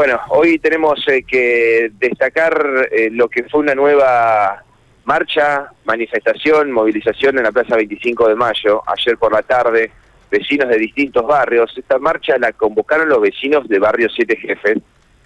Bueno, 0.00 0.18
hoy 0.30 0.58
tenemos 0.58 1.06
eh, 1.08 1.24
que 1.24 1.92
destacar 1.98 2.88
eh, 2.90 3.10
lo 3.12 3.28
que 3.28 3.44
fue 3.44 3.60
una 3.60 3.74
nueva 3.74 4.64
marcha, 5.04 5.72
manifestación, 5.84 6.72
movilización 6.72 7.36
en 7.36 7.44
la 7.44 7.52
Plaza 7.52 7.76
25 7.76 8.28
de 8.28 8.34
Mayo, 8.34 8.82
ayer 8.86 9.18
por 9.18 9.30
la 9.30 9.42
tarde, 9.42 9.90
vecinos 10.30 10.70
de 10.70 10.78
distintos 10.78 11.26
barrios. 11.26 11.76
Esta 11.76 11.98
marcha 11.98 12.38
la 12.38 12.54
convocaron 12.54 13.10
los 13.10 13.20
vecinos 13.20 13.68
de 13.68 13.78
barrio 13.78 14.08
Siete 14.08 14.36
Jefes, 14.36 14.78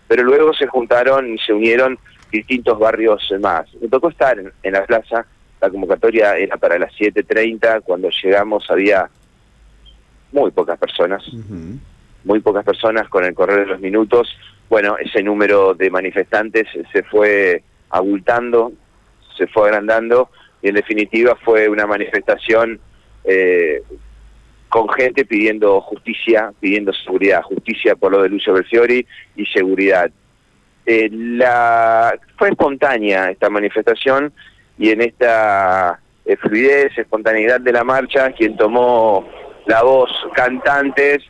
pero 0.09 0.25
luego 0.25 0.53
se 0.53 0.67
juntaron 0.67 1.35
y 1.35 1.39
se 1.39 1.53
unieron 1.53 1.97
distintos 2.33 2.77
barrios 2.77 3.33
más. 3.41 3.73
Me 3.81 3.87
tocó 3.87 4.09
estar 4.09 4.37
en, 4.41 4.73
la 4.73 4.85
plaza, 4.87 5.25
la 5.61 5.71
convocatoria 5.71 6.37
era 6.37 6.57
para 6.57 6.81
las 6.81 6.93
7.30, 6.95 7.83
cuando 7.85 8.11
llegamos 8.11 8.69
había 8.69 9.09
muy 10.33 10.51
pocas 10.51 10.77
personas, 10.81 11.23
muy 12.25 12.41
pocas 12.41 12.65
personas 12.65 13.09
con 13.09 13.25
el 13.25 13.35
correr 13.35 13.61
de 13.61 13.67
los 13.67 13.81
minutos. 13.81 14.29
Bueno, 14.69 14.97
ese 14.99 15.23
número 15.23 15.75
de 15.75 15.91
manifestantes 15.91 16.67
se 16.93 17.03
fue 17.05 17.63
abultando, 17.91 18.73
se 19.37 19.47
fue 19.47 19.69
agrandando 19.69 20.31
y 20.63 20.69
en 20.69 20.75
definitiva 20.75 21.37
fue 21.45 21.69
una 21.69 21.87
manifestación 21.87 22.81
eh, 23.25 23.83
con 24.69 24.89
gente 24.89 25.25
pidiendo 25.25 25.81
justicia, 25.83 26.53
pidiendo 26.59 26.93
seguridad, 26.93 27.43
justicia 27.43 27.95
por 27.95 28.13
lo 28.13 28.23
de 28.23 28.31
Lucio 28.31 28.55
Belfiori 28.55 29.07
y 29.37 29.47
seguridad. 29.47 30.11
Eh, 30.87 31.09
la, 31.13 32.19
fue 32.37 32.51
espontánea 32.51 33.31
esta 33.31 33.49
manifestación 33.49 34.33
y 34.77 34.91
en 34.91 35.03
esta 35.03 36.01
eh, 36.25 36.37
fluidez, 36.37 36.97
espontaneidad 36.99 37.61
de 37.61 37.73
la 37.73 37.85
marcha, 37.85 38.33
quien 38.33 38.57
tomó 38.57 39.29
la 39.67 39.83
voz 39.83 40.11
cantantes 40.35 41.23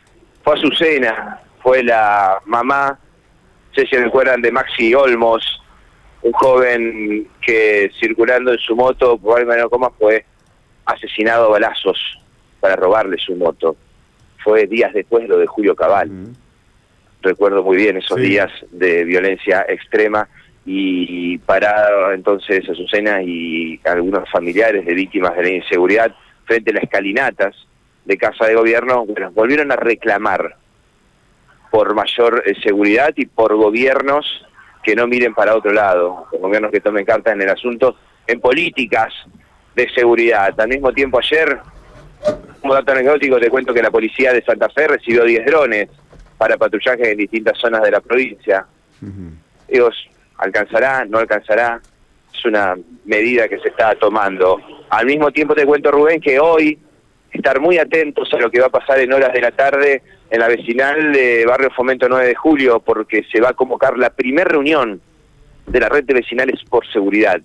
fue 0.45 0.53
Azucena, 0.53 1.41
fue 1.61 1.83
la 1.83 2.39
mamá, 2.45 2.99
sé 3.73 3.87
si 3.87 3.97
recuerdan 3.97 4.43
de 4.43 4.51
Maxi 4.51 4.93
Olmos, 4.93 5.59
un 6.21 6.31
joven 6.33 7.27
que 7.41 7.91
circulando 7.99 8.53
en 8.53 8.59
su 8.59 8.75
moto, 8.75 9.17
por 9.17 9.39
alguna 9.39 9.67
coma, 9.67 9.89
fue 9.97 10.23
asesinado 10.85 11.45
a 11.47 11.49
balazos 11.49 11.97
para 12.59 12.75
robarle 12.75 13.17
su 13.17 13.35
moto. 13.35 13.75
Fue 14.43 14.67
días 14.67 14.93
después 14.93 15.27
lo 15.27 15.39
de 15.39 15.47
Julio 15.47 15.75
Cabal. 15.75 16.11
Recuerdo 17.23 17.63
muy 17.63 17.77
bien 17.77 17.97
esos 17.97 18.17
días 18.17 18.51
de 18.69 19.03
violencia 19.03 19.65
extrema 19.67 20.29
y 20.63 21.39
parado 21.39 22.11
entonces 22.11 22.69
Azucena 22.69 23.23
y 23.23 23.79
algunos 23.83 24.29
familiares 24.29 24.85
de 24.85 24.93
víctimas 24.93 25.35
de 25.35 25.41
la 25.41 25.49
inseguridad 25.49 26.15
frente 26.45 26.69
a 26.69 26.75
las 26.75 26.83
escalinatas 26.83 27.64
de 28.05 28.17
Casa 28.17 28.45
de 28.45 28.55
Gobierno, 28.55 29.05
bueno, 29.05 29.31
volvieron 29.31 29.71
a 29.71 29.75
reclamar 29.75 30.55
por 31.71 31.93
mayor 31.93 32.43
eh, 32.45 32.53
seguridad 32.63 33.11
y 33.15 33.25
por 33.25 33.55
gobiernos 33.55 34.25
que 34.83 34.95
no 34.95 35.07
miren 35.07 35.33
para 35.33 35.55
otro 35.55 35.73
lado, 35.73 36.27
gobiernos 36.39 36.71
que 36.71 36.79
tomen 36.79 37.05
cartas 37.05 37.33
en 37.33 37.41
el 37.41 37.49
asunto, 37.49 37.97
en 38.27 38.39
políticas 38.39 39.11
de 39.75 39.89
seguridad. 39.89 40.57
Al 40.59 40.67
mismo 40.69 40.93
tiempo 40.93 41.19
ayer, 41.19 41.59
como 42.61 42.75
dato 42.75 42.91
anecdótico, 42.91 43.39
te 43.39 43.49
cuento 43.49 43.73
que 43.73 43.81
la 43.81 43.89
policía 43.89 44.31
de 44.31 44.43
Santa 44.43 44.69
Fe 44.69 44.87
recibió 44.87 45.23
10 45.23 45.45
drones 45.47 45.89
para 46.37 46.55
patrullaje 46.55 47.11
en 47.11 47.17
distintas 47.17 47.57
zonas 47.57 47.81
de 47.81 47.91
la 47.91 47.99
provincia. 47.99 48.65
Digo, 49.67 49.89
¿alcanzará? 50.37 51.03
¿No 51.05 51.17
alcanzará? 51.17 51.81
Es 52.31 52.45
una 52.45 52.75
medida 53.05 53.47
que 53.47 53.59
se 53.59 53.69
está 53.69 53.95
tomando. 53.95 54.59
Al 54.89 55.07
mismo 55.07 55.31
tiempo 55.31 55.55
te 55.55 55.65
cuento, 55.65 55.91
Rubén, 55.91 56.21
que 56.21 56.39
hoy 56.39 56.77
estar 57.35 57.59
muy 57.59 57.77
atentos 57.77 58.33
a 58.33 58.37
lo 58.37 58.49
que 58.49 58.59
va 58.59 58.67
a 58.67 58.69
pasar 58.69 58.99
en 58.99 59.13
horas 59.13 59.33
de 59.33 59.41
la 59.41 59.51
tarde 59.51 60.01
en 60.29 60.39
la 60.39 60.47
vecinal 60.47 61.13
de 61.13 61.45
Barrio 61.45 61.69
Fomento 61.71 62.07
9 62.09 62.27
de 62.27 62.35
Julio, 62.35 62.79
porque 62.79 63.23
se 63.31 63.41
va 63.41 63.49
a 63.49 63.53
convocar 63.53 63.97
la 63.97 64.09
primera 64.09 64.49
reunión 64.49 65.01
de 65.67 65.79
la 65.79 65.89
red 65.89 66.03
de 66.03 66.13
vecinales 66.13 66.63
por 66.69 66.85
seguridad. 66.91 67.41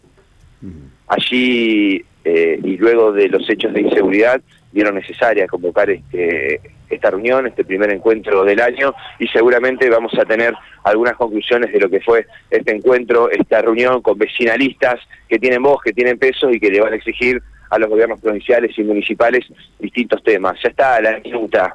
Allí, 1.08 2.04
eh, 2.24 2.60
y 2.62 2.76
luego 2.76 3.12
de 3.12 3.28
los 3.28 3.48
hechos 3.48 3.72
de 3.72 3.82
inseguridad, 3.82 4.40
vieron 4.72 4.94
necesaria 4.94 5.48
convocar 5.48 5.90
este, 5.90 6.60
esta 6.88 7.10
reunión, 7.10 7.46
este 7.46 7.64
primer 7.64 7.90
encuentro 7.90 8.44
del 8.44 8.60
año, 8.60 8.94
y 9.18 9.26
seguramente 9.28 9.90
vamos 9.90 10.12
a 10.18 10.24
tener 10.24 10.54
algunas 10.84 11.16
conclusiones 11.16 11.72
de 11.72 11.80
lo 11.80 11.90
que 11.90 12.00
fue 12.00 12.26
este 12.50 12.76
encuentro, 12.76 13.30
esta 13.30 13.62
reunión 13.62 14.02
con 14.02 14.18
vecinalistas 14.18 15.00
que 15.28 15.38
tienen 15.38 15.62
voz, 15.62 15.82
que 15.82 15.92
tienen 15.92 16.18
peso 16.18 16.50
y 16.50 16.60
que 16.60 16.70
le 16.70 16.80
van 16.80 16.92
a 16.92 16.96
exigir 16.96 17.42
a 17.70 17.78
los 17.78 17.88
gobiernos 17.88 18.20
provinciales 18.20 18.76
y 18.78 18.82
municipales 18.82 19.46
distintos 19.78 20.22
temas. 20.22 20.58
Ya 20.62 20.68
está 20.70 21.00
la 21.00 21.18
minuta 21.20 21.74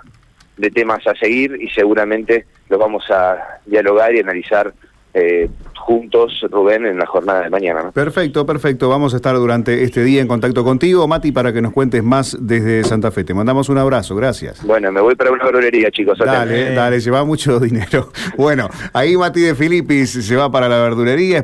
de 0.57 0.69
temas 0.69 1.05
a 1.07 1.15
seguir 1.15 1.57
y 1.59 1.69
seguramente 1.69 2.45
los 2.69 2.79
vamos 2.79 3.09
a 3.09 3.59
dialogar 3.65 4.13
y 4.13 4.19
analizar 4.19 4.73
eh, 5.13 5.49
juntos, 5.85 6.45
Rubén, 6.51 6.85
en 6.85 6.97
la 6.97 7.05
jornada 7.05 7.43
de 7.43 7.49
mañana. 7.49 7.91
Perfecto, 7.91 8.45
perfecto. 8.45 8.89
Vamos 8.89 9.13
a 9.13 9.17
estar 9.17 9.35
durante 9.35 9.83
este 9.83 10.03
día 10.03 10.19
en 10.19 10.27
contacto 10.27 10.63
contigo, 10.63 11.07
Mati, 11.07 11.31
para 11.31 11.53
que 11.53 11.61
nos 11.61 11.71
cuentes 11.73 12.03
más 12.03 12.35
desde 12.39 12.83
Santa 12.83 13.11
Fe. 13.11 13.23
Te 13.23 13.33
mandamos 13.33 13.69
un 13.69 13.77
abrazo, 13.77 14.15
gracias. 14.15 14.65
Bueno, 14.65 14.91
me 14.91 14.99
voy 14.99 15.15
para 15.15 15.31
una 15.31 15.45
verdulería, 15.45 15.91
chicos. 15.91 16.17
Dale, 16.17 16.73
dale, 16.73 16.99
lleva 16.99 17.23
mucho 17.23 17.59
dinero. 17.61 18.11
Bueno, 18.35 18.67
ahí 18.93 19.15
Mati 19.15 19.41
de 19.41 19.55
Filipis 19.55 20.11
se 20.11 20.35
va 20.35 20.51
para 20.51 20.67
la 20.67 20.81
verdulería. 20.81 21.37